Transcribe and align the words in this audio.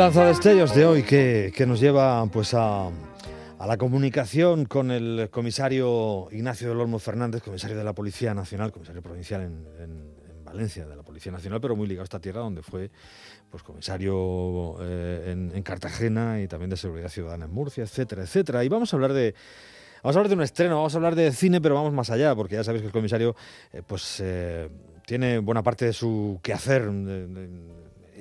lanzadestellos 0.00 0.74
de 0.74 0.86
hoy 0.86 1.02
que, 1.02 1.52
que 1.54 1.66
nos 1.66 1.78
lleva 1.78 2.24
pues 2.32 2.54
a, 2.54 2.86
a, 2.86 3.66
la 3.66 3.76
comunicación 3.76 4.64
con 4.64 4.90
el 4.90 5.28
comisario 5.30 6.28
Ignacio 6.32 6.70
del 6.70 6.80
Olmo 6.80 6.98
Fernández, 6.98 7.42
comisario 7.42 7.76
de 7.76 7.84
la 7.84 7.92
Policía 7.92 8.32
Nacional, 8.32 8.72
comisario 8.72 9.02
provincial 9.02 9.42
en, 9.42 9.66
en, 9.78 9.90
en, 10.30 10.42
Valencia 10.42 10.86
de 10.86 10.96
la 10.96 11.02
Policía 11.02 11.30
Nacional, 11.30 11.60
pero 11.60 11.76
muy 11.76 11.86
ligado 11.86 12.04
a 12.04 12.04
esta 12.04 12.18
tierra 12.18 12.40
donde 12.40 12.62
fue 12.62 12.90
pues 13.50 13.62
comisario 13.62 14.78
eh, 14.80 15.32
en, 15.32 15.52
en, 15.54 15.62
Cartagena 15.62 16.40
y 16.40 16.48
también 16.48 16.70
de 16.70 16.78
Seguridad 16.78 17.10
Ciudadana 17.10 17.44
en 17.44 17.52
Murcia, 17.52 17.84
etcétera, 17.84 18.22
etcétera. 18.22 18.64
Y 18.64 18.70
vamos 18.70 18.94
a 18.94 18.96
hablar 18.96 19.12
de 19.12 19.34
vamos 20.02 20.16
a 20.16 20.18
hablar 20.18 20.30
de 20.30 20.34
un 20.36 20.42
estreno, 20.42 20.76
vamos 20.76 20.94
a 20.94 20.96
hablar 20.96 21.14
de 21.14 21.30
cine, 21.32 21.60
pero 21.60 21.74
vamos 21.74 21.92
más 21.92 22.08
allá, 22.08 22.34
porque 22.34 22.54
ya 22.54 22.64
sabéis 22.64 22.80
que 22.80 22.86
el 22.86 22.92
comisario 22.92 23.36
eh, 23.70 23.82
pues 23.86 24.18
eh, 24.24 24.66
tiene 25.04 25.40
buena 25.40 25.62
parte 25.62 25.84
de 25.84 25.92
su 25.92 26.40
quehacer 26.42 26.90
de, 26.90 27.50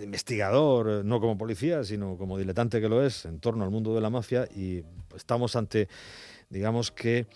investigador, 0.03 1.05
no 1.05 1.19
como 1.19 1.37
policía, 1.37 1.83
sino 1.83 2.17
como 2.17 2.37
diletante 2.37 2.81
que 2.81 2.89
lo 2.89 3.05
es, 3.05 3.25
en 3.25 3.39
torno 3.39 3.63
al 3.63 3.71
mundo 3.71 3.95
de 3.95 4.01
la 4.01 4.09
mafia 4.09 4.47
y 4.55 4.83
estamos 5.15 5.55
ante, 5.55 5.87
digamos 6.49 6.91
que, 6.91 7.27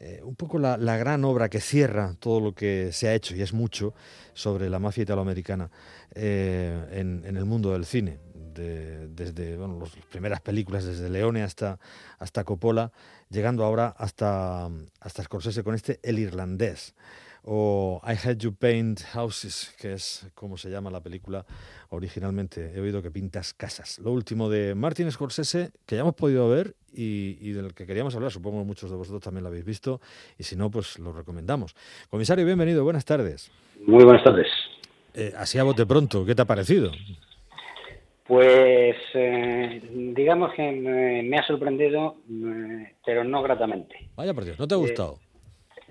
eh, 0.00 0.22
un 0.24 0.34
poco 0.34 0.58
la, 0.58 0.76
gran 0.76 1.24
obra 1.24 1.50
que 1.50 1.60
cierra 1.60 2.14
todo 2.18 2.40
lo 2.40 2.54
que 2.54 2.90
se 2.92 3.08
ha 3.08 3.14
hecho, 3.14 3.36
y 3.36 3.42
es 3.42 3.52
mucho, 3.52 3.94
sobre 4.32 4.70
la 4.70 4.78
mafia 4.78 5.02
italoamericana 5.02 5.70
eh, 6.14 6.88
en, 6.92 7.36
el 7.36 7.44
mundo 7.44 7.72
del 7.72 7.84
cine. 7.84 8.18
De, 8.34 9.06
desde 9.08 9.56
las 9.56 9.90
primeras 10.10 10.40
películas, 10.40 10.84
desde 10.84 11.08
Leone 11.08 11.44
hasta, 11.44 11.78
hasta 12.18 12.42
Coppola, 12.42 12.90
llegando 13.28 13.64
ahora 13.64 13.94
hasta, 13.96 14.68
hasta 15.00 15.22
Scorsese 15.22 15.62
con 15.62 15.76
este 15.76 16.00
El 16.02 16.18
Irlandés 16.18 16.94
o 17.44 18.00
I 18.04 18.12
Had 18.12 18.38
You 18.38 18.54
Paint 18.54 19.02
Houses, 19.12 19.74
que 19.80 19.94
es 19.94 20.30
como 20.34 20.56
se 20.56 20.70
llama 20.70 20.90
la 20.90 21.00
película 21.00 21.44
originalmente. 21.90 22.72
He 22.74 22.80
oído 22.80 23.02
que 23.02 23.10
pintas 23.10 23.54
casas. 23.54 23.98
Lo 23.98 24.12
último 24.12 24.48
de 24.48 24.74
Martin 24.74 25.10
Scorsese, 25.10 25.70
que 25.86 25.96
ya 25.96 26.02
hemos 26.02 26.14
podido 26.14 26.48
ver 26.48 26.74
y, 26.92 27.38
y, 27.40 27.52
del 27.52 27.74
que 27.74 27.86
queríamos 27.86 28.14
hablar, 28.14 28.30
supongo 28.30 28.64
muchos 28.64 28.90
de 28.90 28.96
vosotros 28.96 29.22
también 29.22 29.44
lo 29.44 29.48
habéis 29.48 29.64
visto, 29.64 30.00
y 30.38 30.44
si 30.44 30.56
no, 30.56 30.70
pues 30.70 30.98
lo 30.98 31.12
recomendamos. 31.12 31.74
Comisario, 32.10 32.44
bienvenido, 32.44 32.84
buenas 32.84 33.04
tardes. 33.04 33.50
Muy 33.86 34.04
buenas 34.04 34.24
tardes. 34.24 34.48
Eh, 35.14 35.32
así 35.36 35.58
a 35.58 35.64
bote 35.64 35.86
pronto, 35.86 36.24
¿qué 36.24 36.34
te 36.34 36.42
ha 36.42 36.44
parecido? 36.46 36.92
Pues 38.26 38.96
eh, 39.14 39.82
digamos 40.14 40.52
que 40.54 40.70
me, 40.70 41.22
me, 41.22 41.36
ha 41.36 41.46
sorprendido, 41.46 42.16
eh, 42.30 42.94
pero 43.04 43.24
no 43.24 43.42
gratamente. 43.42 44.08
Vaya 44.14 44.32
por 44.32 44.44
Dios, 44.44 44.58
¿no 44.58 44.68
te 44.68 44.74
ha 44.74 44.78
gustado? 44.78 45.18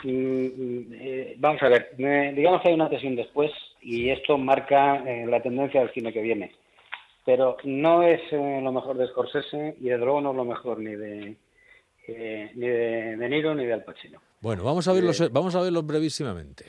Eh, 0.03 1.35
vamos 1.37 1.61
a 1.61 1.69
ver, 1.69 1.91
digamos 1.97 2.61
que 2.61 2.69
hay 2.69 2.73
una 2.73 2.85
antes 2.85 3.03
y 3.03 3.07
un 3.07 3.15
después 3.15 3.51
y 3.81 4.09
esto 4.09 4.37
marca 4.37 4.97
eh, 4.97 5.25
la 5.27 5.41
tendencia 5.41 5.81
del 5.81 5.93
cine 5.93 6.13
que 6.13 6.21
viene. 6.21 6.55
Pero 7.25 7.57
no 7.63 8.03
es 8.03 8.21
eh, 8.31 8.59
lo 8.63 8.71
mejor 8.71 8.97
de 8.97 9.07
Scorsese 9.07 9.75
y 9.79 9.85
desde 9.85 10.05
luego 10.05 10.21
no 10.21 10.31
es 10.31 10.37
lo 10.37 10.45
mejor 10.45 10.79
ni 10.79 10.95
de 10.95 11.35
ni 12.07 12.67
de, 12.67 13.17
de 13.17 13.29
Niro 13.29 13.53
ni 13.53 13.65
de 13.65 13.73
Al 13.73 13.83
Pacino. 13.83 14.19
Bueno, 14.41 14.63
vamos 14.63 14.87
a 14.87 14.93
verlos, 14.93 15.31
vamos 15.31 15.53
a 15.55 15.61
verlos 15.61 15.85
brevísimamente. 15.85 16.65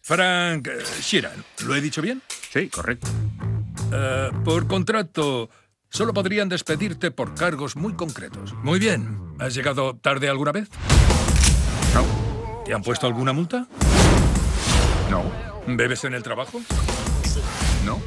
Frank 0.00 0.68
Sheeran, 1.00 1.44
¿lo 1.66 1.74
he 1.74 1.80
dicho 1.80 2.00
bien? 2.00 2.22
Sí, 2.28 2.68
correcto. 2.68 3.08
Uh, 3.90 4.44
por 4.44 4.66
contrato, 4.68 5.50
solo 5.88 6.12
podrían 6.14 6.48
despedirte 6.48 7.10
por 7.10 7.34
cargos 7.34 7.76
muy 7.76 7.94
concretos. 7.94 8.54
Muy 8.54 8.78
bien. 8.78 9.18
¿Has 9.40 9.54
llegado 9.54 9.96
tarde 9.96 10.28
alguna 10.28 10.52
vez? 10.52 10.68
¿Te 12.64 12.74
han 12.74 12.82
puesto 12.82 13.06
alguna 13.06 13.32
multa? 13.32 13.66
No. 15.10 15.24
¿Bebes 15.66 16.04
en 16.04 16.14
el 16.14 16.22
trabajo? 16.22 16.60
No. 17.84 18.00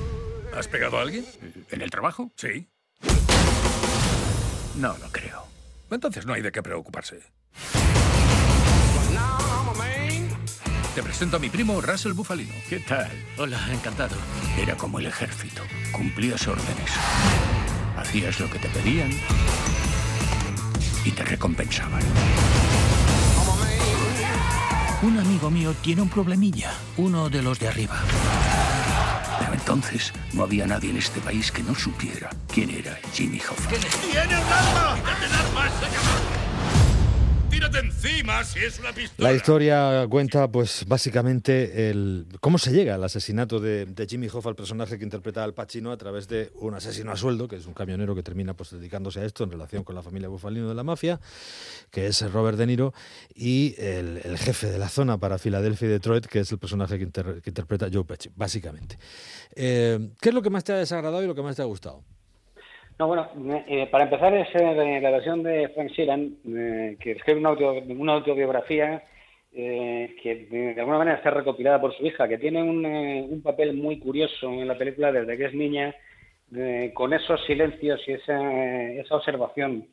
¿Has 0.57 0.67
pegado 0.67 0.97
a 0.99 1.01
alguien? 1.01 1.25
¿En 1.71 1.81
el 1.81 1.89
trabajo? 1.89 2.31
Sí. 2.35 2.67
No, 4.75 4.97
no 4.97 5.07
creo. 5.11 5.43
Entonces 5.89 6.25
no 6.25 6.33
hay 6.33 6.41
de 6.41 6.51
qué 6.51 6.61
preocuparse. 6.63 7.19
Te 10.95 11.01
presento 11.01 11.37
a 11.37 11.39
mi 11.39 11.49
primo 11.49 11.81
Russell 11.81 12.13
Bufalino. 12.13 12.53
¿Qué 12.69 12.79
tal? 12.79 13.09
Hola, 13.37 13.59
encantado. 13.71 14.15
Era 14.57 14.75
como 14.75 14.99
el 14.99 15.07
ejército. 15.07 15.63
Cumplías 15.91 16.47
órdenes. 16.47 16.91
Hacías 17.97 18.39
lo 18.39 18.49
que 18.49 18.59
te 18.59 18.69
pedían 18.69 19.11
y 21.05 21.11
te 21.11 21.23
recompensaban. 21.23 22.03
Un 25.03 25.19
amigo 25.19 25.51
mío 25.51 25.75
tiene 25.81 26.01
un 26.01 26.07
problemilla, 26.07 26.71
uno 26.95 27.29
de 27.29 27.41
los 27.41 27.59
de 27.59 27.67
arriba. 27.67 28.01
Pero 29.37 29.53
entonces 29.53 30.13
no 30.31 30.43
había 30.43 30.65
nadie 30.65 30.91
en 30.91 30.97
este 30.97 31.19
país 31.19 31.51
que 31.51 31.61
no 31.61 31.75
supiera 31.75 32.29
quién 32.47 32.69
era 32.69 32.97
Jimmy 33.11 33.39
Hoffa. 33.39 33.69
¡Tiene 33.69 34.27
un 34.27 34.53
arma! 34.53 34.95
¡Quítate 34.95 35.25
el 35.25 36.42
La 39.17 39.33
historia 39.33 40.05
cuenta, 40.09 40.51
pues, 40.51 40.85
básicamente 40.87 41.89
el 41.89 42.25
cómo 42.39 42.57
se 42.57 42.71
llega 42.71 42.95
al 42.95 43.03
asesinato 43.03 43.59
de, 43.59 43.87
Jimmy 44.09 44.27
Hoffa, 44.27 44.49
el 44.49 44.55
personaje 44.55 44.97
que 44.97 45.03
interpreta 45.03 45.43
al 45.43 45.53
Pacino, 45.53 45.91
a 45.91 45.97
través 45.97 46.27
de 46.27 46.51
un 46.55 46.73
asesino 46.73 47.11
a 47.11 47.17
sueldo, 47.17 47.47
que 47.47 47.55
es 47.55 47.65
un 47.65 47.73
camionero 47.73 48.15
que 48.15 48.23
termina 48.23 48.53
pues 48.53 48.71
dedicándose 48.71 49.21
a 49.21 49.25
esto 49.25 49.43
en 49.43 49.51
relación 49.51 49.83
con 49.83 49.95
la 49.95 50.03
familia 50.03 50.29
Bufalino 50.29 50.67
de 50.67 50.75
la 50.75 50.83
mafia, 50.83 51.19
que 51.91 52.07
es 52.07 52.21
Robert 52.31 52.57
De 52.57 52.67
Niro, 52.67 52.93
y 53.33 53.75
el, 53.77 54.37
jefe 54.37 54.67
de 54.67 54.77
la 54.77 54.89
zona 54.89 55.17
para 55.17 55.37
Filadelfia 55.37 55.87
y 55.87 55.91
Detroit, 55.91 56.25
que 56.25 56.39
es 56.41 56.51
el 56.51 56.59
personaje 56.59 56.97
que 56.97 57.03
interpreta 57.49 57.87
Joe 57.91 58.03
Pesci, 58.03 58.29
básicamente. 58.35 58.97
Eh, 59.55 60.09
¿Qué 60.19 60.29
es 60.29 60.35
lo 60.35 60.41
que 60.41 60.49
más 60.49 60.63
te 60.63 60.73
ha 60.73 60.77
desagradado 60.77 61.23
y 61.23 61.27
lo 61.27 61.35
que 61.35 61.41
más 61.41 61.55
te 61.55 61.61
ha 61.61 61.65
gustado? 61.65 62.03
No, 62.99 63.07
bueno, 63.07 63.27
eh, 63.67 63.87
para 63.89 64.03
empezar 64.03 64.33
es 64.35 64.47
eh, 64.53 64.99
la 65.01 65.09
versión 65.09 65.41
de 65.41 65.69
Frank 65.69 65.89
Sheeran, 65.89 66.37
eh, 66.47 66.95
que 66.99 67.13
escribe 67.13 67.39
una, 67.39 67.49
auto, 67.49 67.73
una 67.87 68.13
autobiografía 68.13 69.03
eh, 69.51 70.15
que 70.21 70.45
de 70.45 70.79
alguna 70.79 70.99
manera 70.99 71.17
está 71.17 71.31
recopilada 71.31 71.81
por 71.81 71.95
su 71.95 72.05
hija, 72.05 72.27
que 72.27 72.37
tiene 72.37 72.61
un, 72.61 72.85
un 72.85 73.41
papel 73.41 73.73
muy 73.73 73.97
curioso 73.99 74.47
en 74.51 74.67
la 74.67 74.77
película 74.77 75.11
desde 75.11 75.37
que 75.37 75.45
es 75.45 75.53
niña, 75.53 75.95
con 76.93 77.13
esos 77.13 77.43
silencios 77.45 77.99
y 78.07 78.11
esa, 78.11 79.15
observación 79.15 79.87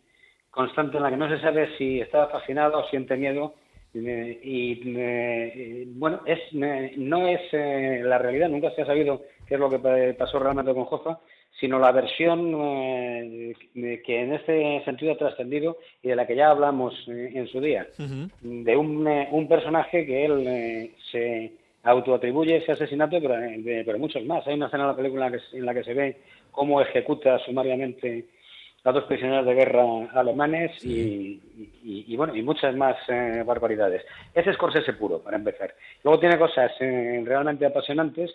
constante 0.50 0.98
en 0.98 1.02
la 1.02 1.10
que 1.10 1.16
no 1.16 1.28
se 1.30 1.40
sabe 1.40 1.74
si 1.78 2.00
está 2.00 2.26
fascinado 2.26 2.80
o 2.80 2.88
siente 2.90 3.16
miedo. 3.16 3.54
y 3.94 5.84
bueno, 5.94 6.20
es, 6.26 6.38
no 6.52 7.28
es 7.28 7.40
la 7.52 8.18
realidad, 8.18 8.50
nunca 8.50 8.70
se 8.72 8.82
ha 8.82 8.86
sabido 8.86 9.22
qué 9.48 9.54
es 9.54 9.60
lo 9.60 9.70
que 9.70 9.78
pasó 10.18 10.38
realmente 10.38 10.74
con 10.74 10.86
Hoffa, 10.90 11.18
sino 11.58 11.78
la 11.78 11.92
versión 11.92 12.52
eh, 12.54 13.54
que 14.04 14.20
en 14.20 14.32
este 14.34 14.82
sentido 14.84 15.12
ha 15.12 15.18
trascendido 15.18 15.78
y 16.02 16.08
de 16.08 16.16
la 16.16 16.26
que 16.26 16.36
ya 16.36 16.50
hablamos 16.50 16.94
eh, 17.08 17.32
en 17.34 17.46
su 17.48 17.60
día, 17.60 17.86
uh 17.98 18.02
-huh. 18.02 18.30
de 18.64 18.76
un, 18.76 19.06
eh, 19.06 19.28
un, 19.30 19.48
personaje 19.48 20.06
que 20.06 20.24
él 20.24 20.44
eh, 20.46 20.90
se 21.10 21.52
autoatribuye 21.82 22.56
ese 22.56 22.72
asesinato, 22.72 23.18
pero, 23.20 23.36
de, 23.36 23.82
pero, 23.84 23.98
muchos 23.98 24.24
más. 24.24 24.46
Hay 24.46 24.54
una 24.54 24.66
escena 24.66 24.84
en 24.84 24.90
la 24.90 24.96
película 24.96 25.26
en 25.26 25.32
la 25.32 25.38
que, 25.38 25.56
en 25.58 25.66
la 25.66 25.74
que 25.74 25.84
se 25.84 25.94
ve 25.94 26.16
cómo 26.50 26.80
ejecuta 26.80 27.38
sumariamente 27.40 28.26
a 28.84 28.92
dos 28.92 29.04
prisioneros 29.04 29.44
de 29.44 29.54
guerra 29.54 29.84
alemanes 30.14 30.72
sí. 30.78 31.40
y, 31.56 31.62
y, 31.84 32.04
y, 32.08 32.16
bueno 32.16 32.34
y 32.34 32.42
muchas 32.42 32.74
más 32.74 32.96
eh, 33.08 33.42
barbaridades. 33.44 34.04
Ese 34.34 34.50
es 34.50 34.56
Scorsese 34.56 34.94
puro, 34.94 35.20
para 35.20 35.36
empezar. 35.36 35.74
Luego 36.02 36.18
tiene 36.18 36.38
cosas 36.38 36.72
eh, 36.80 37.22
realmente 37.24 37.66
apasionantes 37.66 38.34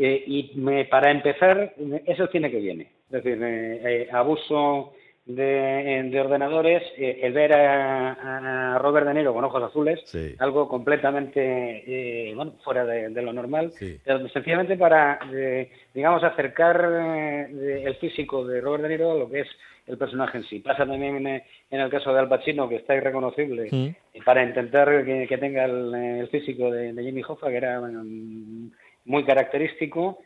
eh, 0.00 0.22
y 0.26 0.52
me, 0.54 0.84
para 0.84 1.10
empezar, 1.10 1.74
es 2.06 2.18
el 2.20 2.28
cine 2.28 2.50
que 2.52 2.60
viene. 2.60 2.88
Es 3.10 3.24
decir, 3.24 3.42
eh, 3.42 3.80
eh, 3.82 4.08
abuso 4.12 4.92
de, 5.26 6.08
de 6.10 6.20
ordenadores, 6.20 6.82
el 6.96 7.32
ver 7.32 7.52
a, 7.52 8.74
a, 8.74 8.78
Robert 8.78 9.08
De 9.08 9.14
Niro 9.14 9.34
con 9.34 9.44
ojos 9.44 9.62
azules, 9.62 10.00
sí. 10.04 10.36
algo 10.38 10.68
completamente 10.68 12.32
bueno, 12.34 12.54
fuera 12.62 12.86
de, 12.86 13.08
de 13.10 13.22
lo 13.22 13.32
normal, 13.32 13.72
sí. 13.72 13.98
pero 14.04 14.26
sencillamente 14.28 14.76
para, 14.76 15.18
digamos, 15.92 16.22
acercar 16.22 16.80
el 17.50 17.94
físico 17.96 18.46
de 18.46 18.60
Robert 18.60 18.84
De 18.84 18.90
Niro 18.90 19.12
a 19.12 19.18
lo 19.18 19.28
que 19.28 19.40
es 19.40 19.48
el 19.86 19.98
personaje 19.98 20.38
en 20.38 20.44
sí. 20.44 20.60
Pasa 20.60 20.86
también 20.86 21.26
en, 21.26 21.42
en 21.70 21.80
el 21.80 21.90
caso 21.90 22.12
de 22.12 22.20
Al 22.20 22.28
Pacino, 22.28 22.68
que 22.68 22.76
está 22.76 22.94
irreconocible, 22.94 23.68
mm. 23.70 24.22
para 24.24 24.44
intentar 24.44 25.04
que, 25.04 25.26
que 25.26 25.38
tenga 25.38 25.64
el, 25.64 25.94
el, 25.94 26.28
físico 26.28 26.70
de, 26.70 26.92
de 26.92 27.02
Jimmy 27.02 27.22
Hoffa, 27.26 27.48
que 27.48 27.56
era... 27.56 27.80
Um, 27.80 28.70
muy 29.08 29.24
característico 29.24 30.18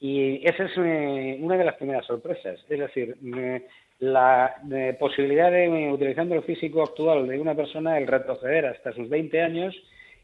y 0.00 0.44
esa 0.44 0.64
es 0.64 0.72
eh, 0.78 1.38
una 1.40 1.56
de 1.56 1.64
las 1.64 1.76
primeras 1.76 2.04
sorpresas. 2.06 2.58
Es 2.68 2.78
decir, 2.78 3.16
eh, 3.36 3.66
la 4.00 4.56
eh, 4.72 4.96
posibilidad 4.98 5.52
de, 5.52 5.92
utilizando 5.92 6.34
el 6.34 6.42
físico 6.42 6.82
actual 6.82 7.28
de 7.28 7.38
una 7.38 7.54
persona, 7.54 7.98
el 7.98 8.08
retroceder 8.08 8.66
hasta 8.66 8.92
sus 8.92 9.08
20 9.08 9.40
años 9.40 9.76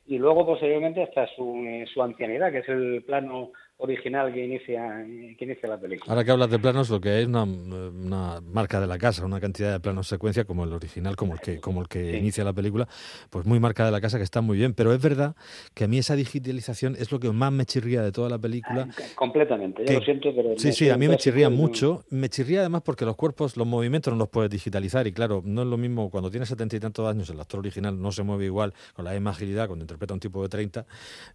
y 0.07 0.19
luego 0.19 0.45
posteriormente 0.47 1.03
hasta 1.03 1.29
su, 1.37 1.65
su 1.93 2.03
ancianidad, 2.03 2.51
que 2.51 2.59
es 2.59 2.69
el 2.69 3.05
plano 3.07 3.53
original 3.79 4.33
que 4.33 4.45
inicia, 4.45 5.05
que 5.39 5.45
inicia 5.45 5.69
la 5.69 5.79
película. 5.79 6.13
Ahora 6.13 6.25
que 6.25 6.31
hablas 6.31 6.51
de 6.51 6.59
planos, 6.59 6.91
lo 6.91 7.01
que 7.01 7.11
hay 7.11 7.23
es 7.23 7.29
una, 7.29 7.45
una 7.45 8.41
marca 8.41 8.81
de 8.81 8.87
la 8.87 8.99
casa, 8.99 9.25
una 9.25 9.41
cantidad 9.41 9.73
de 9.73 9.81
planos 9.81 10.09
secuencia 10.09 10.45
como 10.45 10.65
el 10.65 10.73
original, 10.73 11.17
como 11.17 11.35
el 11.35 11.41
que, 11.41 11.61
como 11.61 11.81
el 11.83 11.89
que 11.89 12.17
inicia 12.19 12.43
la 12.45 12.53
película, 12.53 12.89
pues 13.31 13.47
muy 13.47 13.61
marca 13.61 13.85
de 13.85 13.93
la 13.93 14.01
casa 14.01 14.19
que 14.19 14.25
está 14.25 14.41
muy 14.41 14.59
bien. 14.59 14.75
Pero 14.75 14.93
es 14.93 15.01
verdad 15.01 15.37
que 15.75 15.85
a 15.85 15.89
mí 15.89 15.99
esa 15.99 16.17
digitalización 16.17 16.97
es 16.99 17.13
lo 17.13 17.21
que 17.21 17.31
más 17.31 17.53
me 17.53 17.65
chirría 17.67 18.03
de 18.03 18.11
toda 18.11 18.29
la 18.29 18.39
película. 18.39 18.89
Ah, 18.91 19.03
completamente, 19.15 19.85
yo 19.87 19.95
lo 19.95 20.05
siento, 20.05 20.31
pero... 20.35 20.59
Sí, 20.59 20.73
sí, 20.73 20.91
a 20.91 20.97
mí 20.97 21.09
me 21.09 21.17
chirría 21.17 21.49
mucho. 21.49 22.05
Me 22.11 22.29
chirría 22.29 22.61
además 22.61 22.83
porque 22.83 23.05
los 23.05 23.17
cuerpos, 23.17 23.57
los 23.57 23.67
movimientos 23.67 24.13
no 24.13 24.19
los 24.19 24.29
puedes 24.29 24.51
digitalizar 24.51 25.07
y 25.07 25.13
claro, 25.13 25.43
no 25.45 25.63
es 25.63 25.69
lo 25.69 25.77
mismo 25.77 26.11
cuando 26.11 26.31
tiene 26.31 26.47
setenta 26.47 26.77
y 26.77 26.81
tantos 26.81 27.09
años, 27.09 27.31
el 27.31 27.41
actor 27.41 27.61
original 27.61 28.01
no 28.01 28.11
se 28.13 28.23
mueve 28.23 28.47
igual, 28.47 28.75
con 28.95 29.05
la 29.05 29.13
misma 29.13 29.31
agilidad, 29.31 29.67
cuando 29.67 29.85
interpreta 29.85 30.15
a 30.15 30.17
un 30.17 30.21
tipo 30.21 30.43
de 30.43 30.49
30, 30.49 30.87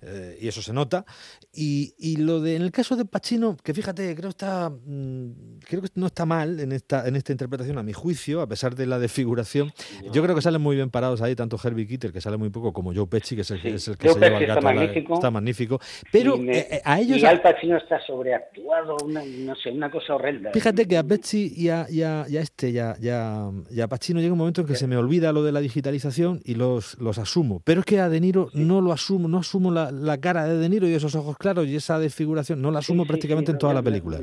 eh, 0.01 0.37
y 0.41 0.47
eso 0.47 0.61
se 0.61 0.73
nota. 0.73 1.05
Y, 1.53 1.93
y, 1.97 2.17
lo 2.17 2.32
de, 2.41 2.55
en 2.55 2.61
el 2.61 2.71
caso 2.71 2.95
de 2.95 3.05
Pacino, 3.05 3.57
que 3.63 3.73
fíjate, 3.73 4.15
creo, 4.15 4.29
está, 4.29 4.69
mm, 4.69 5.59
creo 5.67 5.81
que 5.81 5.89
no 5.95 6.07
está 6.07 6.25
mal 6.25 6.59
en 6.59 6.71
esta, 6.71 7.07
en 7.07 7.15
esta 7.15 7.31
interpretación, 7.31 7.77
a 7.77 7.83
mi 7.83 7.93
juicio, 7.93 8.41
a 8.41 8.47
pesar 8.47 8.75
de 8.75 8.85
la 8.85 8.99
desfiguración. 8.99 9.71
Yo 10.11 10.23
creo 10.23 10.35
que 10.35 10.41
salen 10.41 10.61
muy 10.61 10.75
bien 10.75 10.89
parados 10.89 11.21
ahí, 11.21 11.35
tanto 11.35 11.57
Herbie 11.63 11.87
Kitter, 11.87 12.11
que 12.11 12.21
sale 12.21 12.37
muy 12.37 12.49
poco, 12.49 12.73
como 12.73 12.93
Joe 12.93 13.07
Pesci, 13.07 13.35
que 13.35 13.41
es 13.41 13.51
el, 13.51 13.61
que 13.61 13.79
se 13.79 13.95
lleva 14.19 14.37
el 14.37 14.47
gato. 14.47 14.59
Está 14.59 14.61
magnífico. 14.61 15.13
está 15.15 15.31
magnífico. 15.31 15.79
Pero 16.11 16.35
eh, 16.37 16.67
eh, 16.71 16.81
a 16.83 16.99
ellos... 16.99 17.19
Y 17.19 17.25
Al 17.25 17.41
Pacino 17.41 17.77
está 17.77 17.99
sobreactuado, 18.05 18.97
una, 19.03 19.23
no 19.23 19.55
sé, 19.55 19.71
una 19.71 19.89
cosa 19.89 20.15
horrenda. 20.15 20.51
Fíjate 20.53 20.87
que 20.87 20.97
a 20.97 21.03
Pesci 21.03 21.53
y 21.55 21.69
a, 21.69 21.85
y 21.89 22.01
a, 22.01 22.25
este, 22.27 22.71
ya, 22.71 22.95
ya, 22.99 23.49
ya 23.69 23.87
Pacino 23.87 24.19
llega 24.19 24.33
un 24.33 24.39
momento 24.39 24.61
en 24.61 24.67
que 24.67 24.75
se 24.75 24.87
me 24.87 24.97
olvida 24.97 25.31
lo 25.31 25.43
de 25.43 25.51
la 25.51 25.59
digitalización 25.59 26.41
y 26.43 26.55
los, 26.55 26.99
los 26.99 27.17
asumo. 27.17 27.61
Pero 27.63 27.81
es 27.81 27.85
que 27.85 27.99
a 27.99 28.09
De 28.09 28.19
Niro 28.19 28.49
no 28.53 28.81
lo 28.81 28.91
asumo, 28.91 29.27
no 29.27 29.39
asumo 29.39 29.71
la, 29.71 29.91
la, 29.91 30.17
cara 30.19 30.45
de 30.45 30.57
De 30.57 30.69
Niro 30.69 30.87
y 30.87 30.93
esos 30.93 31.15
ojos 31.15 31.37
claros 31.37 31.67
y 31.67 31.75
esa 31.75 31.99
desfiguración, 31.99 32.22
no 32.25 32.71
la 32.71 32.79
asumo 32.79 33.05
prácticamente 33.05 33.51
en 33.51 33.57
toda 33.57 33.73
la 33.73 33.81
película. 33.81 34.19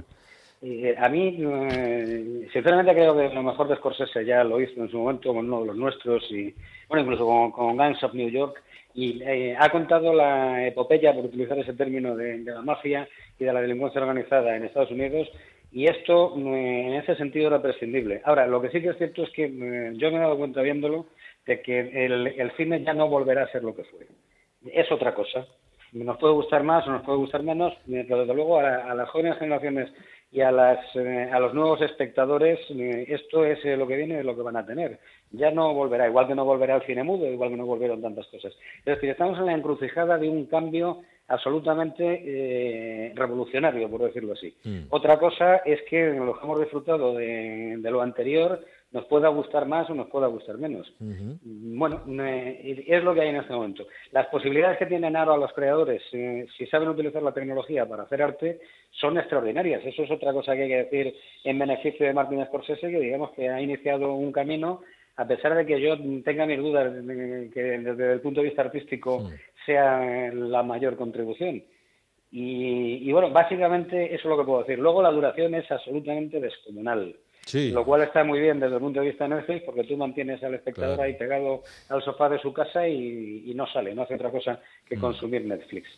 Eh, 0.63 0.95
a 0.99 1.09
mí, 1.09 1.39
eh, 1.41 2.47
sinceramente, 2.53 2.93
creo 2.93 3.17
que 3.17 3.35
lo 3.35 3.43
mejor 3.43 3.69
de 3.69 3.77
Scorsese 3.77 4.27
ya 4.27 4.45
lo 4.45 4.61
hizo 4.61 4.83
en 4.83 4.91
su 4.91 4.99
momento 4.99 5.33
con 5.33 5.47
uno 5.47 5.63
de 5.63 5.69
los 5.69 5.77
nuestros, 5.77 6.23
y 6.31 6.55
bueno, 6.87 7.03
incluso 7.03 7.25
con, 7.25 7.51
con 7.53 7.77
Gangs 7.79 8.03
of 8.05 8.13
New 8.13 8.29
York, 8.29 8.63
y 8.93 9.23
eh, 9.23 9.57
ha 9.59 9.71
contado 9.71 10.13
la 10.13 10.67
epopeya, 10.67 11.15
por 11.15 11.25
utilizar 11.25 11.59
ese 11.59 11.73
término, 11.73 12.15
de, 12.15 12.39
la 12.39 12.61
mafia 12.61 13.09
y 13.39 13.45
de 13.45 13.53
la 13.53 13.63
delincuencia 13.63 14.03
organizada 14.03 14.55
en 14.55 14.65
Estados 14.65 14.91
Unidos, 14.91 15.31
y 15.73 15.87
esto 15.87 16.35
en 16.37 16.95
ese 16.95 17.15
sentido 17.17 17.47
era 17.47 17.63
prescindible. 17.63 18.21
Ahora, 18.25 18.47
lo 18.47 18.61
que 18.61 18.71
sí 18.71 18.83
que 18.83 18.89
es 18.89 18.99
cierto 18.99 19.23
es 19.23 19.31
que 19.31 19.45
yo 19.95 20.11
me 20.11 20.17
he 20.17 20.21
dado 20.21 20.37
cuenta 20.37 20.63
viéndolo 20.63 21.07
de 21.47 21.63
que 21.63 22.05
el, 22.05 22.27
el 22.27 22.51
cine 22.57 22.83
ya 22.83 22.93
no 22.93 23.09
volverá 23.09 23.45
a 23.45 23.53
ser 23.53 23.63
lo 23.63 23.75
que 23.75 23.85
fue. 23.85 24.09
Es 24.73 24.91
otra 24.91 25.15
cosa. 25.15 25.47
Nos 25.93 26.19
puede 26.19 26.35
gustar 26.35 26.63
más 26.63 26.87
o 26.87 26.93
nos 26.93 27.03
puede 27.03 27.19
gustar 27.19 27.43
menos, 27.43 27.73
pero 27.87 28.21
desde 28.21 28.35
luego 28.35 28.59
a, 28.61 28.95
las 28.95 29.09
jóvenes 29.11 29.39
generaciones 29.39 29.91
y 30.33 30.41
a, 30.41 30.53
las, 30.53 30.79
eh, 30.95 31.29
a 31.33 31.41
los 31.41 31.53
nuevos 31.55 31.81
espectadores 31.83 32.61
eh, 32.71 33.07
esto 33.09 33.45
es 33.45 33.59
eh, 33.65 33.77
lo 33.77 33.89
que 33.89 33.97
viene, 33.97 34.21
es 34.21 34.25
lo 34.25 34.37
que 34.37 34.43
van 34.43 34.57
a 34.57 34.65
tener. 34.65 35.01
Ya 35.33 35.51
no 35.51 35.75
volverá, 35.75 36.07
igual 36.07 36.29
que 36.29 36.37
no 36.37 36.45
volverá 36.45 36.77
el 36.77 36.87
cine 36.87 37.03
mudo, 37.03 37.27
igual 37.27 37.51
que 37.51 37.57
no 37.57 37.67
volvieron 37.67 38.01
tantas 38.01 38.27
cosas. 38.29 38.53
Es 38.79 38.85
decir, 38.85 39.11
estamos 39.11 39.39
en 39.39 39.47
la 39.47 39.55
encrucijada 39.55 40.19
de 40.19 40.29
un 40.29 40.47
cambio 40.47 41.03
absolutamente 41.27 43.13
revolucionario, 43.15 43.89
por 43.89 44.03
decirlo 44.03 44.33
así. 44.33 44.53
Mm. 44.65 44.87
Otra 44.91 45.19
cosa 45.19 45.57
es 45.59 45.81
que 45.89 46.11
los 46.11 46.39
que 46.39 46.45
hemos 46.45 46.61
disfrutado 46.61 47.15
de, 47.15 47.77
de 47.79 47.91
lo 47.91 48.03
anterior 48.03 48.61
nos 48.93 49.05
pueda 49.05 49.29
gustar 49.29 49.67
más 49.67 49.89
o 49.89 49.95
nos 49.95 50.09
pueda 50.09 50.27
gustar 50.27 50.59
menos. 50.59 50.93
Bueno, 50.99 52.03
es 52.09 53.05
lo 53.05 53.15
que 53.15 53.21
hay 53.21 53.29
en 53.29 53.37
este 53.37 53.53
momento. 53.53 53.87
Las 54.11 54.27
posibilidades 54.27 54.79
que 54.79 54.87
tienen 54.87 55.15
ahora 55.17 55.37
los 55.37 55.53
creadores, 55.53 56.03
eh, 56.13 56.47
si 56.57 56.67
saben 56.67 56.89
utilizar 56.89 57.23
la 57.23 57.33
tecnología 57.33 57.87
para 57.87 58.03
hacer 58.03 58.21
arte, 58.23 58.61
son 58.91 59.17
extraordinarias. 59.17 59.85
Eso 59.85 60.03
es 60.03 60.11
otra 60.11 60.33
cosa 60.33 60.55
que 60.55 60.63
hay 60.63 60.69
que 60.69 60.85
decir 60.85 61.15
en 61.45 61.59
beneficio 61.59 62.05
de 62.05 62.13
Martin 62.13 62.45
Scorsese, 62.47 62.91
que 62.91 63.01
digamos 63.01 63.31
que 63.31 63.49
ha 63.49 63.61
iniciado 63.61 64.13
un 64.15 64.33
camino, 64.33 64.81
a 65.17 65.27
pesar 65.27 65.55
de 65.55 65.67
que 65.67 65.81
yo 65.81 65.97
tenga 66.25 66.47
mis 66.47 66.59
dudas 66.59 66.93
de 66.93 67.51
que 67.53 67.63
desde 67.63 68.13
el 68.15 68.21
punto 68.21 68.41
de 68.41 68.49
vista 68.49 68.63
artístico 68.63 69.31
sea 69.67 70.33
la 70.33 70.65
mayor 70.65 70.97
contribución. 70.97 71.63
Y, 72.33 73.09
y 73.09 73.13
bueno, 73.13 73.31
básicamente 73.31 74.07
eso 74.07 74.23
es 74.23 74.25
lo 74.25 74.39
que 74.39 74.45
puedo 74.45 74.61
decir. 74.61 74.79
Luego 74.79 75.03
la 75.03 75.11
duración 75.11 75.55
es 75.55 75.71
absolutamente 75.71 76.41
descomunal. 76.41 77.15
Lo 77.73 77.85
cual 77.85 78.03
está 78.03 78.25
muy 78.25 78.41
bien 78.41 78.61
desde 78.61 78.75
el 78.75 78.81
punto 78.81 79.01
de 79.01 79.07
vista 79.07 79.25
de 79.25 79.37
Netflix 79.37 79.63
porque 79.65 79.85
tú 79.85 79.97
mantienes 79.97 80.43
al 80.43 80.55
espectador 80.55 81.01
ahí 81.01 81.15
pegado 81.15 81.63
al 81.89 82.03
sofá 82.03 82.29
de 82.29 82.39
su 82.39 82.53
casa 82.53 82.87
y, 82.89 83.53
no 83.55 83.67
sale, 83.67 83.95
no 83.95 84.03
hace 84.03 84.15
otra 84.15 84.31
cosa 84.31 84.61
que 84.89 84.97
mm. 84.97 85.01
consumir 85.01 85.45
Netflix. 85.45 85.89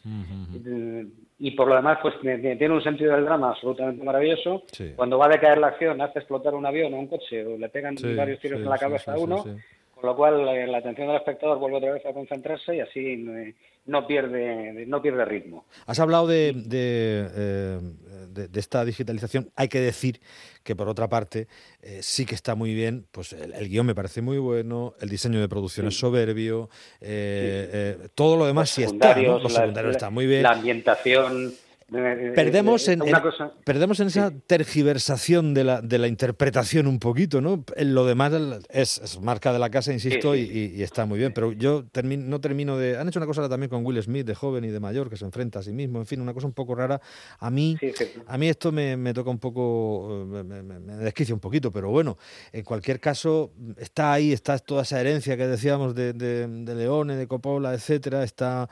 y, 1.38 1.50
por 1.52 1.68
lo 1.68 1.76
demás, 1.76 1.98
pues 2.02 2.14
tiene 2.20 2.70
un 2.70 2.82
sentido 2.82 3.14
del 3.14 3.24
drama 3.24 3.50
absolutamente 3.50 4.04
maravilloso. 4.04 4.64
Cuando 4.96 5.18
va 5.18 5.26
a 5.26 5.30
decaer 5.30 5.58
la 5.58 5.68
acción, 5.68 6.00
hace 6.00 6.20
explotar 6.20 6.54
un 6.54 6.66
avión 6.66 6.94
o 6.94 6.98
un 6.98 7.06
coche 7.06 7.44
o 7.44 7.56
le 7.56 7.68
pegan 7.68 7.96
varios 8.16 8.40
tiros 8.40 8.60
en 8.60 8.68
la 8.68 8.78
cabeza 8.78 9.14
a 9.14 9.18
uno, 9.18 9.44
con 10.02 10.10
lo 10.10 10.16
cual 10.16 10.44
la, 10.44 10.66
la, 10.66 10.78
atención 10.78 11.06
del 11.06 11.16
espectador 11.16 11.58
vuelve 11.60 11.76
otra 11.78 11.92
vez 11.92 12.04
a 12.04 12.12
concentrarse 12.12 12.74
y 12.74 12.80
así 12.80 13.24
no 13.86 14.04
pierde, 14.04 14.84
no 14.86 15.00
pierde 15.00 15.24
ritmo. 15.24 15.64
Has 15.86 16.00
hablado 16.00 16.26
de, 16.26 16.48
eh, 16.72 17.80
de, 18.28 18.48
de, 18.48 18.60
esta 18.60 18.84
digitalización. 18.84 19.52
Hay 19.54 19.68
que 19.68 19.80
decir 19.80 20.20
que, 20.64 20.74
por 20.74 20.88
otra 20.88 21.08
parte, 21.08 21.46
eh, 21.82 22.00
sí 22.02 22.26
que 22.26 22.34
está 22.34 22.56
muy 22.56 22.74
bien. 22.74 23.06
Pues 23.12 23.32
el, 23.32 23.68
guion 23.68 23.86
me 23.86 23.94
parece 23.94 24.22
muy 24.22 24.38
bueno, 24.38 24.94
el 25.00 25.08
diseño 25.08 25.40
de 25.40 25.48
producción 25.48 25.86
es 25.86 25.96
soberbio, 25.96 26.68
eh, 27.00 28.08
todo 28.16 28.36
lo 28.36 28.46
demás 28.46 28.70
sí 28.70 28.82
está. 28.82 29.16
Los 29.16 29.52
secundarios 29.52 29.94
están 29.94 30.12
muy 30.12 30.26
bien. 30.26 30.42
La 30.42 30.50
ambientación 30.50 31.54
Perdemos 31.92 32.88
en, 32.88 33.00
perdemos 33.64 34.00
en 34.00 34.06
esa 34.06 34.30
tergiversación 34.30 35.52
de 35.52 35.64
la, 35.64 35.82
de 35.82 35.98
la 35.98 36.08
interpretación 36.08 36.86
un 36.86 36.98
poquito, 36.98 37.40
¿no? 37.40 37.64
Lo 37.76 38.06
demás 38.06 38.32
es, 38.70 39.20
marca 39.20 39.52
de 39.52 39.58
la 39.58 39.70
casa, 39.70 39.92
insisto, 39.92 40.34
Y, 40.34 40.82
está 40.82 41.04
muy 41.04 41.18
bien. 41.18 41.32
Pero 41.34 41.52
yo 41.52 41.84
no 41.92 42.40
termino 42.40 42.78
de... 42.78 42.98
Han 42.98 43.08
hecho 43.08 43.18
una 43.18 43.26
cosa 43.26 43.48
también 43.48 43.68
con 43.68 43.84
Will 43.84 44.02
Smith, 44.02 44.26
de 44.26 44.34
joven 44.34 44.64
y 44.64 44.68
de 44.68 44.80
mayor, 44.80 45.10
que 45.10 45.16
se 45.16 45.24
enfrenta 45.24 45.58
a 45.58 45.62
sí 45.62 45.72
mismo. 45.72 45.98
En 45.98 46.06
fin, 46.06 46.20
una 46.20 46.32
cosa 46.32 46.46
un 46.46 46.54
poco 46.54 46.74
rara. 46.74 47.00
A 47.38 47.50
mí, 47.50 47.76
a 48.26 48.38
mí 48.38 48.48
esto 48.48 48.72
me, 48.72 49.12
toca 49.12 49.30
un 49.30 49.38
poco... 49.38 50.26
Me, 50.26 50.62
me, 50.62 50.96
desquicia 50.96 51.34
un 51.34 51.40
poquito, 51.40 51.70
pero 51.70 51.90
bueno, 51.90 52.16
en 52.52 52.64
cualquier 52.64 53.00
caso, 53.00 53.52
está 53.76 54.12
ahí, 54.12 54.32
está 54.32 54.58
toda 54.58 54.82
esa 54.82 55.00
herencia 55.00 55.36
que 55.36 55.46
decíamos 55.46 55.94
de, 55.94 56.12
de, 56.12 56.46
de 56.46 56.74
Leone, 56.74 57.16
de 57.16 57.26
Coppola, 57.26 57.74
etcétera. 57.74 58.24
Está... 58.24 58.68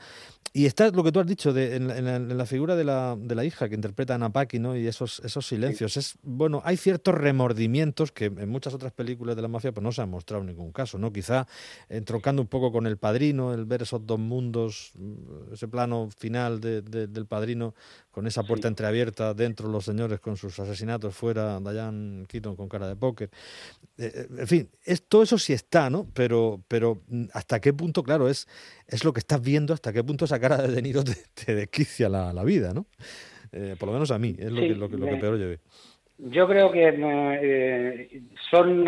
Y 0.53 0.65
está 0.65 0.89
lo 0.89 1.03
que 1.03 1.13
tú 1.13 1.19
has 1.21 1.27
dicho 1.27 1.53
de, 1.53 1.77
en 1.77 2.37
la 2.37 2.45
figura 2.45 2.75
de 2.75 2.83
la 2.83 3.10
de 3.17 3.35
la 3.35 3.45
hija 3.45 3.69
que 3.69 3.75
interpreta 3.75 4.15
a 4.15 4.17
Napaki, 4.17 4.59
¿no? 4.59 4.75
Y 4.75 4.87
esos, 4.87 5.21
esos 5.23 5.47
silencios. 5.47 5.97
Es, 5.97 6.15
bueno, 6.21 6.61
hay 6.65 6.77
ciertos 6.77 7.15
remordimientos 7.15 8.11
que 8.11 8.25
en 8.25 8.49
muchas 8.49 8.73
otras 8.73 8.91
películas 8.91 9.35
de 9.35 9.41
la 9.41 9.47
mafia 9.47 9.71
pues 9.71 9.83
no 9.83 9.91
se 9.91 10.01
han 10.01 10.09
mostrado 10.09 10.41
en 10.41 10.47
ningún 10.47 10.71
caso, 10.71 10.97
¿no? 10.97 11.11
Quizá 11.11 11.47
entrocando 11.89 12.41
un 12.41 12.47
poco 12.47 12.71
con 12.71 12.87
el 12.87 12.97
padrino, 12.97 13.53
el 13.53 13.65
ver 13.65 13.83
esos 13.83 14.05
dos 14.05 14.19
mundos, 14.19 14.91
mm, 14.95 15.53
ese 15.53 15.67
plano 15.67 16.09
final 16.17 16.59
del 16.61 17.25
padrino 17.27 17.73
con 18.11 18.27
esa 18.27 18.43
puerta 18.43 18.67
entreabierta, 18.67 19.33
dentro 19.33 19.69
los 19.69 19.85
señores 19.85 20.19
con 20.19 20.35
sus 20.35 20.59
asesinatos, 20.59 21.15
fuera 21.15 21.59
Diane 21.59 22.25
Keaton 22.27 22.55
con 22.55 22.67
cara 22.67 22.87
de 22.87 22.95
póker. 22.95 23.29
Eh, 23.97 24.11
eh, 24.13 24.27
en 24.37 24.47
fin, 24.47 24.69
es, 24.83 25.03
todo 25.03 25.23
eso 25.23 25.37
sí 25.37 25.53
está, 25.53 25.89
¿no? 25.89 26.07
Pero, 26.13 26.61
pero 26.67 27.01
mm, 27.07 27.25
hasta 27.33 27.61
qué 27.61 27.71
punto, 27.73 28.03
claro, 28.03 28.27
es, 28.27 28.47
es 28.91 29.03
lo 29.03 29.13
que 29.13 29.19
estás 29.19 29.41
viendo, 29.41 29.73
hasta 29.73 29.91
qué 29.91 30.03
punto 30.03 30.25
esa 30.25 30.39
cara 30.39 30.57
de 30.57 30.67
De 30.67 30.81
Niro 30.81 31.03
te, 31.45 31.55
desquicia 31.55 32.09
la, 32.09 32.33
la, 32.33 32.43
vida, 32.43 32.73
¿no? 32.73 32.85
Eh, 33.51 33.75
por 33.79 33.87
lo 33.87 33.93
menos 33.93 34.11
a 34.11 34.19
mí, 34.19 34.35
es 34.37 34.51
lo, 34.51 34.61
que, 34.61 34.69
lo, 34.69 34.89
que, 34.89 34.97
lo 34.97 35.07
que 35.07 35.15
peor 35.17 35.37
llevé. 35.37 35.59
Yo 36.17 36.47
creo 36.47 36.71
que 36.71 38.21
son 38.51 38.85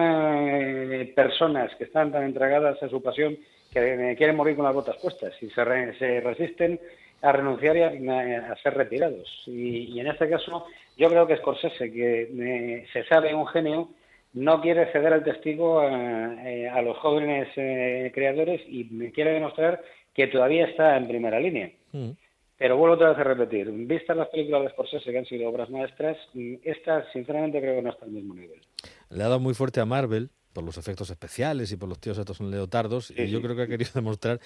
personas 1.16 1.72
que 1.78 1.86
están 1.86 2.12
tan 2.12 2.24
entregadas 2.24 2.82
a 2.84 2.90
su 2.90 3.02
pasión 3.02 3.36
que 3.74 4.14
quieren 4.18 4.36
morir 4.36 4.56
con 4.56 4.66
las 4.66 4.74
botas 4.74 4.98
puestas 4.98 5.34
y 5.42 5.50
se, 5.50 5.94
se 5.98 6.22
resisten 6.22 6.80
a 7.24 7.32
renunciar 7.32 7.76
y 7.78 8.08
a, 8.08 8.56
ser 8.62 8.76
retirados. 8.76 9.28
Y, 9.48 10.00
en 10.00 10.08
este 10.08 10.30
caso, 10.30 10.66
yo 10.98 11.10
creo 11.10 11.26
que 11.26 11.38
Scorsese, 11.38 11.92
que 11.92 12.30
eh, 12.32 12.86
se 12.92 13.04
sabe 13.06 13.34
un 13.34 13.48
genio, 13.48 13.90
no 14.34 14.62
quiere 14.62 14.92
ceder 14.92 15.14
el 15.14 15.24
testigo 15.24 15.80
a, 15.80 16.34
eh, 16.44 16.70
los 16.84 16.98
jóvenes 16.98 17.48
eh, 17.56 18.12
creadores 18.14 18.62
y 18.68 19.12
quiere 19.12 19.34
demostrar 19.34 19.82
que 20.14 20.28
todavía 20.28 20.66
está 20.66 20.98
en 20.98 21.08
primera 21.08 21.40
línea. 21.40 21.72
Mm. 21.92 22.12
Pero 22.58 22.78
vuelvo 22.78 22.96
otra 22.96 23.10
vez 23.10 23.20
a 23.20 23.24
repetir, 23.24 23.72
vistas 23.72 24.16
las 24.16 24.30
películas 24.30 24.64
de 24.64 24.70
Scorsese 24.70 25.12
que 25.12 25.18
han 25.18 25.26
sido 25.26 25.50
obras 25.50 25.70
maestras, 25.70 26.18
mm, 26.34 26.56
esta 26.64 27.12
sinceramente 27.12 27.60
creo 27.60 27.76
que 27.76 27.82
no 27.82 27.90
está 27.90 28.06
al 28.06 28.12
mismo 28.12 28.34
nivel. 28.34 28.62
Le 29.10 29.24
ha 29.24 29.28
dado 29.28 29.40
muy 29.40 29.54
fuerte 29.54 29.82
a 29.82 29.86
Marvel 29.86 30.30
por 30.54 30.64
los 30.64 30.78
efectos 30.78 31.10
especiales 31.10 31.72
y 31.72 31.78
por 31.78 31.90
los 31.90 32.00
tíos 32.00 32.18
estos 32.18 32.38
son 32.38 32.52
leotardos 32.52 33.12
y 33.12 33.28
yo 33.28 33.42
creo 33.42 33.56
que 33.56 33.64
ha 33.64 33.68
querido 33.68 33.92
demostrar 33.96 34.40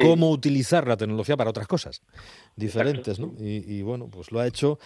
cómo 0.00 0.30
utilizar 0.30 0.86
la 0.86 0.96
tecnología 0.96 1.36
para 1.36 1.50
otras 1.50 1.66
cosas 1.66 2.02
diferentes, 2.56 3.18
¿no? 3.18 3.32
Y, 3.38 3.82
bueno, 3.82 4.08
pues 4.10 4.32
lo 4.32 4.40
ha 4.40 4.46
hecho, 4.46 4.78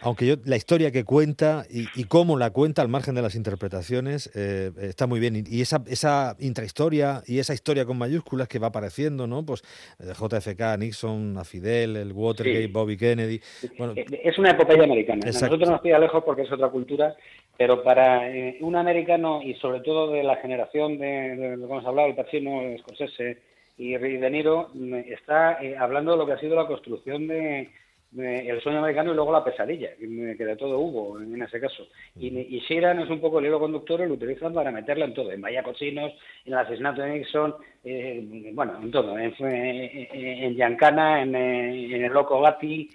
aunque 0.00 0.26
yo 0.26 0.36
la 0.44 0.56
historia 0.56 0.90
que 0.90 1.04
cuenta 1.04 1.64
y, 1.68 2.04
cómo 2.04 2.38
la 2.38 2.50
cuenta 2.50 2.82
al 2.82 2.88
margen 2.88 3.14
de 3.14 3.22
las 3.22 3.34
interpretaciones 3.34 4.30
eh, 4.34 4.70
está 4.80 5.06
muy 5.06 5.20
bien. 5.20 5.44
Y, 5.48 5.60
esa, 5.60 5.82
esa 5.88 6.36
intrahistoria 6.38 7.22
y 7.26 7.38
esa 7.38 7.54
historia 7.54 7.84
con 7.84 7.98
mayúsculas 7.98 8.48
que 8.48 8.58
va 8.58 8.68
apareciendo, 8.68 9.26
¿no? 9.26 9.44
Pues 9.44 9.62
de 9.98 10.12
JFK, 10.12 10.78
Nixon, 10.78 11.36
a 11.38 11.44
Fidel, 11.44 11.96
el 11.96 12.12
Watergate, 12.12 12.68
Bobby 12.68 12.96
Kennedy. 12.96 13.40
Bueno, 13.78 13.94
eh, 13.96 14.04
es 14.24 14.38
una 14.38 14.50
epopeya 14.50 14.84
americana. 14.84 15.20
A 15.24 15.32
nosotros 15.32 15.68
nos 15.68 15.80
pide 15.80 15.98
lejos 15.98 16.22
porque 16.24 16.42
es 16.42 16.52
otra 16.52 16.68
cultura, 16.68 17.16
pero 17.56 17.82
para 17.82 18.30
eh, 18.30 18.58
un 18.60 18.76
americano 18.76 19.42
y 19.42 19.54
sobre 19.54 19.80
todo 19.80 20.12
de 20.12 20.22
la 20.22 20.36
generación 20.36 20.98
de, 20.98 21.56
lo 21.56 21.66
que 21.66 21.72
hemos 21.72 21.84
hablado, 21.84 22.08
el 22.08 22.14
Pacino, 22.14 22.60
Scorsese 22.78 23.38
y 23.78 23.96
De 23.96 24.30
Niro, 24.30 24.70
está 25.06 25.62
eh, 25.62 25.76
hablando 25.78 26.12
de 26.12 26.18
lo 26.18 26.26
que 26.26 26.32
ha 26.32 26.40
sido 26.40 26.56
la 26.56 26.66
construcción 26.66 27.26
de, 27.26 27.70
el 28.16 28.62
sueño 28.62 28.78
americano 28.78 29.12
y 29.12 29.14
luego 29.14 29.32
la 29.32 29.44
pesadilla, 29.44 29.90
que, 29.96 30.44
de 30.44 30.56
todo 30.56 30.78
hubo 30.78 31.20
en, 31.20 31.42
ese 31.42 31.60
caso. 31.60 31.86
Y, 32.18 32.28
y 32.28 32.60
Sheeran 32.60 33.00
es 33.00 33.10
un 33.10 33.20
poco 33.20 33.38
el 33.38 33.46
hilo 33.46 33.60
conductor 33.60 34.00
y 34.00 34.06
lo 34.06 34.14
utilizan 34.14 34.54
para 34.54 34.70
meterla 34.70 35.04
en 35.04 35.12
todo, 35.12 35.30
en 35.30 35.42
Vaya 35.42 35.62
Cochinos, 35.62 36.12
en 36.46 36.54
el 36.54 36.58
asesinato 36.58 37.02
de 37.02 37.10
Nixon, 37.10 37.54
eh, 37.84 38.50
bueno, 38.54 38.78
en 38.82 38.90
todo, 38.90 39.18
en, 39.18 39.34
en 39.38 40.54
Giancana, 40.54 41.22
en, 41.22 41.34
el 41.34 42.12
Loco 42.12 42.40
Gatti, 42.40 42.88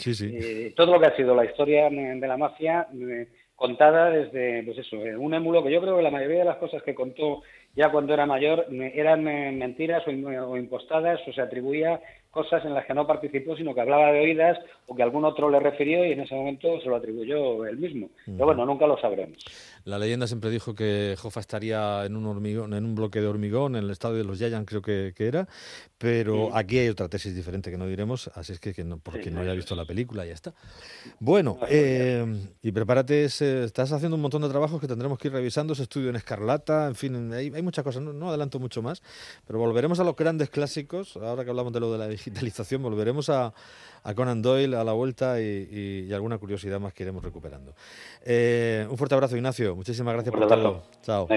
todo 0.76 0.94
lo 0.94 1.00
que 1.00 1.08
ha 1.08 1.16
sido 1.16 1.36
la 1.36 1.46
historia 1.46 1.90
de 1.90 2.28
la 2.28 2.38
mafia 2.38 2.88
contada 3.62 4.10
desde, 4.10 4.64
pues 4.64 4.80
eso, 4.80 4.98
un 4.98 5.36
émulo 5.36 5.64
que 5.64 5.72
yo 5.72 5.80
creo 5.82 5.96
que 5.96 6.02
la 6.02 6.10
mayoría 6.10 6.40
de 6.40 6.46
las 6.46 6.58
cosas 6.58 6.82
que 6.82 6.96
contó 6.96 7.44
ya 7.76 7.90
cuando 7.90 8.14
era 8.14 8.26
mayor 8.26 8.66
eran 8.72 9.28
eh, 9.28 9.52
mentiras 9.52 10.04
o 10.08 10.58
impostadas 10.58 11.20
o 11.28 11.34
se 11.34 11.42
atribuía 11.42 12.02
cosas 12.32 12.64
en 12.66 12.74
las 12.74 12.86
que 12.86 12.94
no 12.94 13.06
participó, 13.06 13.56
sino 13.56 13.76
que 13.76 13.82
hablaba 13.82 14.12
de 14.12 14.22
oídas 14.22 14.58
o 14.88 14.96
que 14.96 15.04
algún 15.04 15.26
otro 15.26 15.50
le 15.50 15.60
refirió 15.60 16.06
y 16.06 16.14
en 16.14 16.22
ese 16.22 16.34
momento 16.34 16.80
se 16.82 16.90
lo 16.90 16.96
atribuyó 16.96 17.66
él 17.66 17.78
mismo. 17.78 18.10
Pero 18.26 18.46
bueno, 18.46 18.66
nunca 18.66 18.88
lo 18.88 19.00
sabremos. 19.00 19.38
La 19.84 19.98
leyenda 19.98 20.28
siempre 20.28 20.50
dijo 20.50 20.76
que 20.76 21.16
Jofa 21.18 21.40
estaría 21.40 22.06
en 22.06 22.16
un 22.16 22.26
hormigón, 22.28 22.74
en 22.74 22.86
un 22.86 22.96
bloque 22.96 23.20
de 23.20 23.28
hormigón, 23.28 23.76
en 23.76 23.84
el 23.84 23.90
estado 23.90 24.16
de 24.16 24.24
los 24.24 24.38
Yayan 24.40 24.66
creo 24.66 24.82
que, 24.82 25.14
era, 25.18 25.48
pero 25.98 26.56
aquí 26.56 26.78
hay 26.80 26.90
otra 26.90 27.10
tesis 27.10 27.36
diferente 27.36 27.72
que 27.72 27.78
no 27.78 27.88
diremos, 27.88 28.30
así 28.36 28.54
es 28.54 28.60
que, 28.60 28.84
no, 28.84 28.98
porque 28.98 29.32
no 29.32 29.42
haya 29.42 29.54
visto 29.54 29.76
la 29.76 29.86
película, 29.86 30.26
ya 30.26 30.34
está. 30.34 30.54
Bueno, 31.20 31.58
eh, 31.70 32.26
y 32.62 32.72
prepárate, 32.72 33.26
estás 33.26 33.92
haciendo 33.92 34.16
un 34.16 34.22
montón 34.22 34.42
de 34.42 34.50
trabajos 34.50 34.80
que 34.80 34.88
tendremos 34.88 35.18
que 35.18 35.30
ir 35.30 35.34
revisando, 35.34 35.74
ese 35.74 35.84
estudio 35.84 36.10
en 36.10 36.16
Escarlata, 36.16 36.88
en 36.88 36.96
fin, 36.96 37.34
hay, 37.34 37.62
muchas 37.62 37.84
cosas, 37.84 38.02
no, 38.04 38.30
adelanto 38.30 38.60
mucho 38.60 38.82
más, 38.82 39.02
pero 39.48 39.60
volveremos 39.60 40.00
a 40.00 40.04
los 40.04 40.16
grandes 40.16 40.50
clásicos, 40.50 41.18
ahora 41.18 41.44
que 41.44 41.50
hablamos 41.50 41.74
de 41.74 41.80
lo 41.80 41.92
de 41.92 41.98
la 41.98 42.08
digitalización, 42.22 42.84
volveremos 42.84 43.30
a, 43.30 43.54
Conan 44.16 44.42
Doyle 44.42 44.76
a 44.76 44.84
la 44.84 44.94
vuelta 44.94 45.40
y, 45.42 46.12
alguna 46.14 46.38
curiosidad 46.38 46.80
más 46.80 46.94
que 46.94 47.04
iremos 47.04 47.24
recuperando. 47.24 47.74
Eh, 48.24 48.88
un 48.90 48.98
fuerte 48.98 49.16
abrazo, 49.16 49.36
Ignacio. 49.36 49.76
Muchísimas 49.76 50.14
gracias 50.14 50.34
por 50.34 50.48
todo. 50.48 50.84
Chao. 51.04 51.28